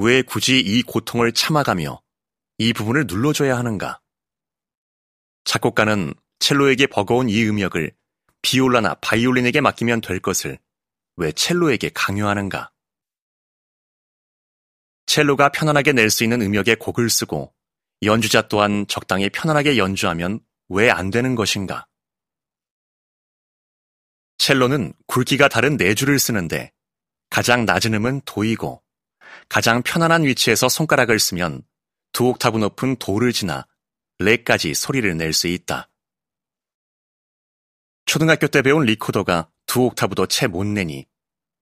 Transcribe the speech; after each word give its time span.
왜 0.00 0.22
굳이 0.22 0.60
이 0.60 0.82
고통을 0.82 1.32
참아가며 1.32 2.00
이 2.58 2.72
부분을 2.72 3.06
눌러줘야 3.08 3.58
하는가? 3.58 4.00
작곡가는 5.44 6.14
첼로에게 6.38 6.86
버거운 6.86 7.28
이 7.28 7.44
음역을 7.44 7.92
비올라나 8.42 8.94
바이올린에게 8.94 9.60
맡기면 9.60 10.00
될 10.00 10.20
것을 10.20 10.58
왜 11.16 11.32
첼로에게 11.32 11.90
강요하는가? 11.90 12.70
첼로가 15.06 15.48
편안하게 15.48 15.92
낼 15.94 16.10
수 16.10 16.22
있는 16.22 16.42
음역의 16.42 16.76
곡을 16.76 17.10
쓰고 17.10 17.52
연주자 18.02 18.46
또한 18.46 18.86
적당히 18.86 19.28
편안하게 19.28 19.78
연주하면 19.78 20.38
왜 20.68 20.90
안 20.90 21.10
되는 21.10 21.34
것인가? 21.34 21.88
첼로는 24.36 24.92
굵기가 25.08 25.48
다른 25.48 25.76
네 25.76 25.94
줄을 25.94 26.20
쓰는데 26.20 26.72
가장 27.30 27.64
낮은 27.64 27.94
음은 27.94 28.20
도이고 28.24 28.80
가장 29.48 29.82
편안한 29.82 30.24
위치에서 30.24 30.68
손가락을 30.68 31.18
쓰면 31.18 31.62
두 32.12 32.28
옥타브 32.28 32.58
높은 32.58 32.96
도를 32.96 33.32
지나 33.32 33.66
레까지 34.18 34.74
소리를 34.74 35.16
낼 35.16 35.32
수 35.32 35.46
있다. 35.46 35.88
초등학교 38.06 38.48
때 38.48 38.62
배운 38.62 38.84
리코더가 38.86 39.50
두 39.66 39.84
옥타브도 39.84 40.26
채 40.26 40.46
못 40.46 40.66
내니 40.66 41.06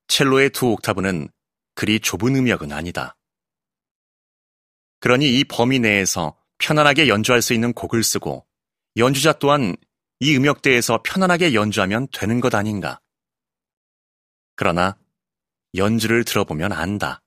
첼로의 0.09 0.51
두 0.51 0.73
옥타브는 0.73 1.29
그리 1.75 2.01
좁은 2.01 2.37
음역은 2.37 2.73
아니다. 2.73 3.17
그러니 5.01 5.39
이 5.39 5.45
범위 5.45 5.79
내에서 5.79 6.39
편안하게 6.59 7.09
연주할 7.09 7.43
수 7.43 7.53
있는 7.53 7.73
곡을 7.73 8.03
쓰고 8.03 8.47
연주자 8.97 9.33
또한 9.35 9.77
이 10.21 10.35
음역대에서 10.37 11.03
편안하게 11.05 11.53
연주하면 11.53 12.09
되는 12.13 12.41
것 12.41 12.55
아닌가. 12.55 13.01
그러나 14.55 14.97
연주를 15.75 16.25
들어보면 16.25 16.73
안다. 16.73 17.23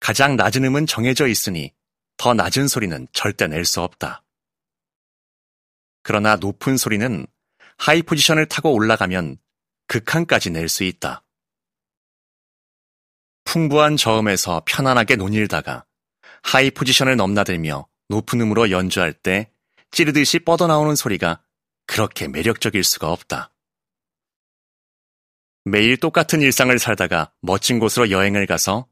가장 0.00 0.36
낮은 0.36 0.64
음은 0.64 0.86
정해져 0.86 1.26
있으니 1.26 1.74
더 2.16 2.34
낮은 2.34 2.68
소리는 2.68 3.06
절대 3.12 3.46
낼 3.46 3.64
수 3.64 3.80
없다. 3.80 4.24
그러나 6.02 6.36
높은 6.36 6.76
소리는 6.76 7.26
high 7.76 8.02
position을 8.02 8.46
타고 8.46 8.72
올라가면 8.72 9.36
극한까지 9.86 10.50
낼 10.50 10.68
수 10.68 10.84
있다. 10.84 11.24
풍부한 13.44 13.96
저음에서 13.96 14.62
편안하게 14.66 15.16
노닐다가 15.16 15.84
high 16.42 16.70
position을 16.70 17.16
넘나들며 17.16 17.86
높은 18.08 18.40
음으로 18.40 18.70
연주할 18.70 19.12
때 19.12 19.50
찌르듯이 19.90 20.40
뻗어나오는 20.40 20.94
소리가 20.94 21.42
그렇게 21.86 22.28
매력적일 22.28 22.84
수가 22.84 23.10
없다. 23.10 23.52
매일 25.64 25.96
똑같은 25.98 26.40
일상을 26.40 26.78
살다가 26.78 27.32
멋진 27.40 27.78
곳으로 27.78 28.10
여행을 28.10 28.46
가서 28.46 28.87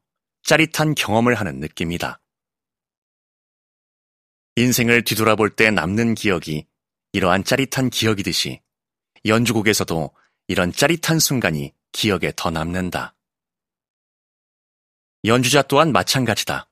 짜릿한 0.47 0.95
경험을 0.95 1.35
하는 1.35 1.59
느낌이다. 1.59 2.21
인생을 4.55 5.03
뒤돌아볼 5.03 5.51
때 5.51 5.73
남는 5.73 6.15
기억이 6.15 6.67
이러한 7.13 7.43
짜릿한 7.43 7.91
기억이듯이 7.91 8.63
연주곡에서도 9.25 10.15
이런 10.47 10.73
짜릿한 10.73 11.19
순간이 11.19 11.75
기억에 11.91 12.33
더 12.37 12.51
남는다. 12.51 13.17
연주자 15.25 15.63
또한 15.63 15.91
마찬가지다. 15.91 16.71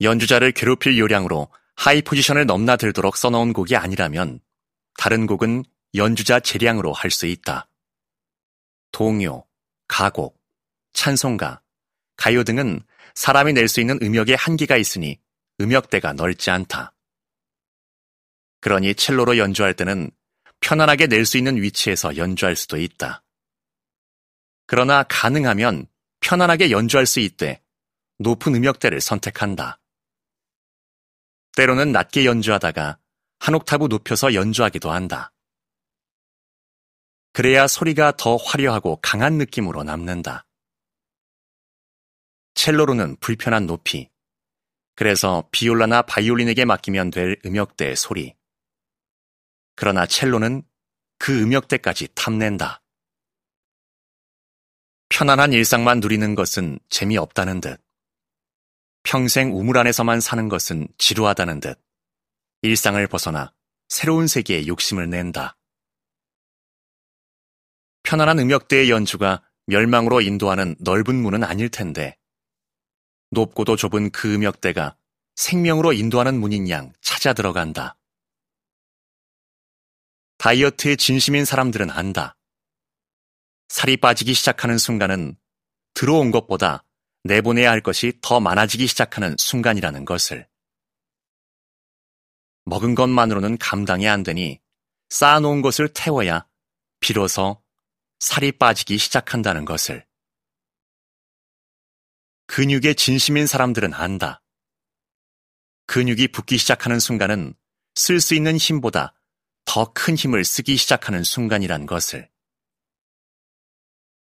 연주자를 0.00 0.50
괴롭힐 0.50 0.98
요량으로 0.98 1.48
하이 1.76 2.02
포지션을 2.02 2.44
넘나들도록 2.46 3.16
써놓은 3.16 3.52
곡이 3.52 3.76
아니라면 3.76 4.40
다른 4.98 5.28
곡은 5.28 5.64
연주자 5.94 6.40
재량으로 6.40 6.92
할 6.92 7.12
수 7.12 7.26
있다. 7.26 7.68
동요, 8.90 9.46
가곡, 9.86 10.42
찬송가, 10.92 11.62
가요 12.16 12.44
등은 12.44 12.82
사람이 13.14 13.52
낼 13.52 13.68
수 13.68 13.80
있는 13.80 13.98
음역의 14.02 14.36
한계가 14.36 14.76
있으니 14.76 15.18
음역대가 15.60 16.12
넓지 16.12 16.50
않다. 16.50 16.92
그러니 18.60 18.94
첼로로 18.94 19.38
연주할 19.38 19.74
때는 19.74 20.10
편안하게 20.60 21.06
낼 21.06 21.24
수 21.24 21.38
있는 21.38 21.60
위치에서 21.60 22.16
연주할 22.16 22.56
수도 22.56 22.78
있다. 22.78 23.22
그러나 24.66 25.02
가능하면 25.04 25.86
편안하게 26.20 26.70
연주할 26.70 27.06
수 27.06 27.20
있되 27.20 27.62
높은 28.18 28.54
음역대를 28.54 29.00
선택한다. 29.00 29.80
때로는 31.56 31.92
낮게 31.92 32.24
연주하다가 32.24 32.98
한 33.38 33.54
옥타브 33.54 33.86
높여서 33.86 34.34
연주하기도 34.34 34.90
한다. 34.90 35.32
그래야 37.32 37.68
소리가 37.68 38.12
더 38.16 38.36
화려하고 38.36 38.98
강한 39.02 39.34
느낌으로 39.34 39.84
남는다. 39.84 40.45
첼로로는 42.56 43.16
불편한 43.20 43.66
높이, 43.66 44.10
그래서 44.96 45.46
비올라나 45.52 46.02
바이올린에게 46.02 46.64
맡기면 46.64 47.10
될 47.10 47.36
음역대의 47.44 47.94
소리. 47.96 48.34
그러나 49.76 50.06
첼로는 50.06 50.62
그 51.18 51.42
음역대까지 51.42 52.08
탐낸다. 52.14 52.82
편안한 55.10 55.52
일상만 55.52 56.00
누리는 56.00 56.34
것은 56.34 56.78
재미없다는 56.88 57.60
듯. 57.60 57.80
평생 59.02 59.54
우물 59.54 59.76
안에서만 59.78 60.20
사는 60.20 60.48
것은 60.48 60.88
지루하다는 60.98 61.60
듯. 61.60 61.78
일상을 62.62 63.06
벗어나 63.06 63.52
새로운 63.88 64.26
세계에 64.26 64.66
욕심을 64.66 65.10
낸다. 65.10 65.58
편안한 68.02 68.38
음역대의 68.38 68.90
연주가 68.90 69.42
멸망으로 69.66 70.22
인도하는 70.22 70.74
넓은 70.80 71.16
문은 71.16 71.44
아닐 71.44 71.68
텐데, 71.68 72.16
높고도 73.30 73.76
좁은 73.76 74.10
그 74.10 74.34
음역대가 74.34 74.96
생명으로 75.34 75.92
인도하는 75.92 76.38
문인 76.38 76.68
양 76.70 76.92
찾아 77.00 77.32
들어간다. 77.32 77.98
다이어트에 80.38 80.96
진심인 80.96 81.44
사람들은 81.44 81.90
안다. 81.90 82.36
살이 83.68 83.96
빠지기 83.96 84.34
시작하는 84.34 84.78
순간은 84.78 85.36
들어온 85.94 86.30
것보다 86.30 86.84
내보내야 87.24 87.70
할 87.70 87.80
것이 87.80 88.12
더 88.20 88.38
많아지기 88.40 88.86
시작하는 88.86 89.34
순간이라는 89.38 90.04
것을. 90.04 90.46
먹은 92.64 92.94
것만으로는 92.94 93.58
감당이 93.58 94.08
안 94.08 94.22
되니 94.22 94.60
쌓아놓은 95.08 95.62
것을 95.62 95.88
태워야 95.88 96.46
비로소 97.00 97.62
살이 98.18 98.52
빠지기 98.52 98.98
시작한다는 98.98 99.64
것을. 99.64 100.06
근육에 102.56 102.94
진심인 102.94 103.46
사람들은 103.46 103.92
안다. 103.92 104.42
근육이 105.84 106.28
붙기 106.28 106.56
시작하는 106.56 106.98
순간은 106.98 107.52
쓸 107.94 108.18
수 108.18 108.34
있는 108.34 108.56
힘보다 108.56 109.12
더 109.66 109.92
큰 109.92 110.16
힘을 110.16 110.42
쓰기 110.42 110.78
시작하는 110.78 111.22
순간이란 111.22 111.84
것을. 111.84 112.30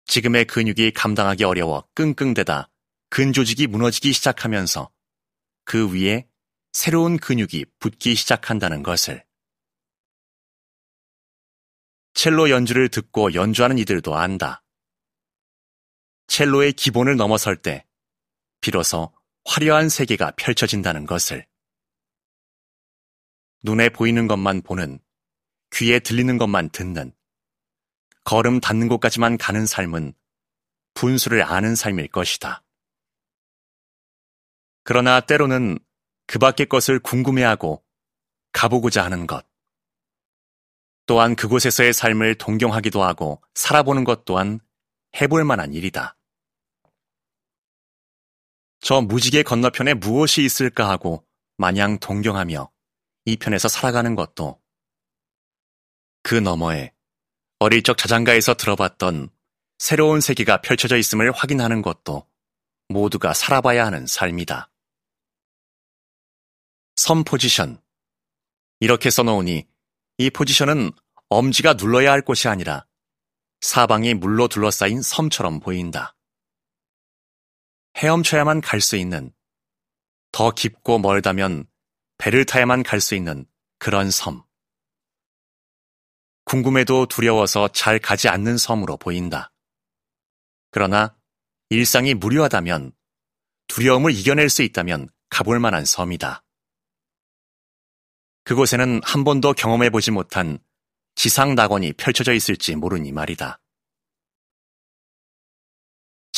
지금의 0.07 0.47
근육이 0.47 0.93
감당하기 0.93 1.45
어려워 1.45 1.87
끙끙대다 1.93 2.71
근조직이 3.11 3.67
무너지기 3.67 4.15
시작하면서 4.15 4.91
그 5.65 5.93
위에 5.93 6.27
새로운 6.73 7.19
근육이 7.19 7.67
붙기 7.79 8.15
시작한다는 8.15 8.83
것을. 8.83 9.23
첼로 12.15 12.49
연주를 12.49 12.89
듣고 12.89 13.35
연주하는 13.35 13.77
이들도 13.77 14.17
안다. 14.17 14.65
첼로의 16.29 16.73
기본을 16.73 17.17
넘어설 17.19 17.59
때 17.59 17.85
비로소 18.65 19.13
화려한 19.45 19.91
세계가 19.91 20.31
펼쳐진다는 20.39 21.05
것을. 21.05 21.47
눈에 23.63 23.91
보이는 23.91 24.27
것만 24.27 24.63
보는, 24.63 25.01
귀에 25.75 25.99
들리는 25.99 26.39
것만 26.39 26.71
듣는, 26.71 27.13
걸음 28.25 28.61
닿는 28.61 28.89
곳까지만 28.89 29.37
가는 29.37 29.67
삶은 29.67 30.15
분수를 30.95 31.43
아는 31.43 31.75
삶일 31.75 32.09
것이다. 32.09 32.63
그러나 34.83 35.21
때로는 35.21 35.79
그 36.27 36.39
밖의 36.39 36.65
것을 36.71 36.99
궁금해하고 37.01 37.85
가보고자 38.53 39.05
하는 39.05 39.27
것, 39.27 39.47
또한 41.05 41.37
그곳에서의 41.37 41.93
삶을 41.93 42.37
동경하기도 42.37 43.03
하고 43.03 43.43
살아보는 43.53 44.05
것 44.05 44.25
또한 44.25 44.59
해볼 45.21 45.45
만한 45.45 45.75
일이다. 45.75 46.17
저 48.85 49.01
무지개 49.01 49.43
건너편에 49.45 49.95
무엇이 49.95 50.45
있을까 50.45 50.91
하고 50.91 51.27
마냥 51.57 51.99
동경하며 51.99 52.71
이 53.25 53.37
편에서 53.39 53.67
살아가는 53.67 54.15
것도 54.15 54.61
그 56.23 56.35
너머에 56.35 56.93
어릴 57.61 57.83
적 57.83 57.97
자장가에서 57.97 58.53
들어봤던 58.53 59.31
새로운 59.79 60.21
세계가 60.21 60.61
펼쳐져 60.61 60.99
있음을 60.99 61.33
확인하는 61.33 61.81
것도 61.81 62.29
모두가 62.89 63.33
살아봐야 63.33 63.87
하는 63.87 64.07
삶이다. 64.07 64.71
섬 66.97 67.25
포지션. 67.25 67.81
이렇게 68.81 69.09
써놓으니 69.09 69.67
이 70.19 70.29
포지션은 70.29 70.91
엄지가 71.31 71.73
눌러야 71.75 72.13
할 72.13 72.21
곳이 72.21 72.49
아니라 72.49 72.85
사방이 73.63 74.13
물로 74.13 74.47
둘러싸인 74.47 75.01
섬처럼 75.01 75.61
보인다. 75.61 76.14
헤엄쳐야만 77.97 78.61
갈 78.61 78.81
수 78.81 78.97
있는 78.97 79.33
더 80.33 80.51
깊고 80.51 80.99
멀다면 80.99 81.67
배를 82.19 82.45
타야만 82.45 82.83
갈 82.83 83.01
수 83.01 83.15
있는 83.15 83.47
그런 83.79 84.11
섬. 84.11 84.43
궁금해도 86.45 87.07
두려워서 87.07 87.69
잘 87.69 87.99
가지 87.99 88.29
않는 88.29 88.59
섬으로 88.59 88.97
보인다. 88.97 89.53
그러나 90.71 91.17
일상이 91.71 92.15
무료하다면 92.15 92.93
두려움을 93.69 94.13
이겨낼 94.13 94.51
수 94.51 94.63
있다면 94.63 95.09
가볼 95.31 95.59
만한 95.59 95.85
섬이다. 95.85 96.45
그곳에는 98.45 99.01
한 99.05 99.25
번도 99.25 99.55
경험해보지 99.55 100.11
못한 100.11 100.59
지상 101.15 101.55
낙원이 101.55 101.95
펼쳐져 101.95 102.35
있을지 102.35 102.77
모르니 102.77 103.13
말이다. 103.13 103.61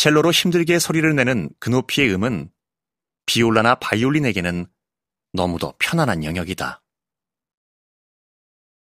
첼로로 0.06 0.30
힘들게 0.30 0.78
소리를 0.78 1.16
내는 1.16 1.50
그 1.58 1.68
높이의 1.68 2.14
음은 2.14 2.48
비올라나 3.26 3.74
바이올린에게는 3.74 4.66
너무도 5.32 5.74
편안한 5.80 6.22
영역이다. 6.22 6.80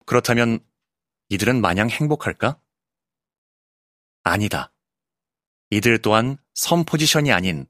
그렇다면 0.05 0.59
이들은 1.29 1.61
마냥 1.61 1.89
행복할까? 1.89 2.59
아니다. 4.23 4.73
이들 5.69 6.01
또한 6.01 6.35
선 6.55 6.83
포지션이 6.83 7.31
아닌 7.31 7.67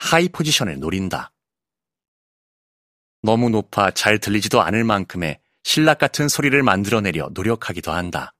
하이 0.00 0.28
포지션을 0.28 0.80
노린다. 0.80 1.32
너무 3.22 3.50
높아 3.50 3.92
잘 3.92 4.18
들리지도 4.18 4.62
않을 4.62 4.82
만큼의 4.82 5.40
실낱 5.62 5.98
같은 5.98 6.28
소리를 6.28 6.60
만들어내려 6.60 7.30
노력하기도 7.34 7.92
한다. 7.92 8.34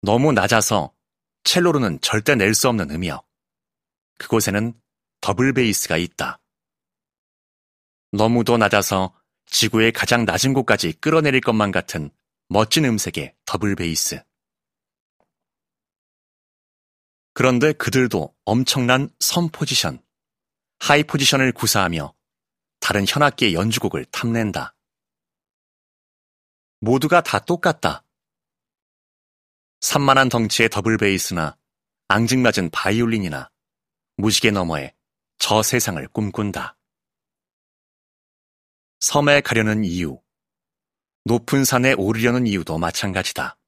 너무 0.00 0.32
낮아서 0.32 0.95
첼로로는 1.46 2.00
절대 2.00 2.34
낼 2.34 2.54
수 2.54 2.68
없는 2.68 2.90
음역. 2.90 3.24
그곳에는 4.18 4.74
더블 5.20 5.52
베이스가 5.52 5.96
있다. 5.96 6.40
너무도 8.10 8.56
낮아서 8.56 9.14
지구의 9.46 9.92
가장 9.92 10.24
낮은 10.24 10.54
곳까지 10.54 10.94
끌어내릴 10.94 11.40
것만 11.40 11.70
같은 11.70 12.10
멋진 12.48 12.84
음색의 12.84 13.36
더블 13.44 13.76
베이스. 13.76 14.20
그런데 17.32 17.72
그들도 17.72 18.34
엄청난 18.44 19.08
thumb 19.20 19.48
position, 19.50 20.02
High 20.80 21.04
position을 21.04 21.52
구사하며 21.52 22.12
다른 22.80 23.04
현악기의 23.06 23.54
연주곡을 23.54 24.04
탐낸다. 24.06 24.74
모두가 26.80 27.22
다 27.22 27.38
똑같다. 27.38 28.02
산만한 29.80 30.28
덩치의 30.28 30.70
더블 30.70 30.96
베이스나 30.96 31.56
앙증맞은 32.08 32.70
바이올린이나 32.70 33.50
무지개 34.16 34.50
너머에 34.50 34.94
저 35.38 35.62
세상을 35.62 36.06
꿈꾼다. 36.08 36.76
섬에 39.00 39.40
가려는 39.42 39.84
이유, 39.84 40.20
높은 41.24 41.64
산에 41.64 41.92
오르려는 41.92 42.46
이유도 42.46 42.78
마찬가지다. 42.78 43.58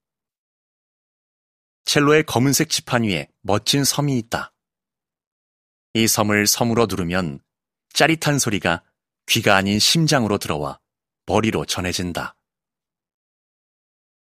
첼로의 1.84 2.24
검은색 2.24 2.70
지판 2.70 3.02
위에 3.04 3.28
멋진 3.42 3.84
섬이 3.84 4.16
있다. 4.18 4.52
이 5.94 6.06
섬을 6.06 6.46
섬으로 6.46 6.86
누르면 6.86 7.40
짜릿한 7.92 8.38
소리가 8.38 8.84
귀가 9.26 9.56
아닌 9.56 9.78
심장으로 9.78 10.38
들어와 10.38 10.78
머리로 11.26 11.64
전해진다. 11.64 12.36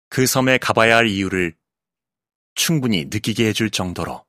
그 0.08 0.26
섬에 0.26 0.58
가봐야 0.58 0.96
할 0.96 1.08
이유를 1.08 1.56
충분히 2.54 3.06
느끼게 3.06 3.46
해줄 3.48 3.70
정도로 3.70 4.24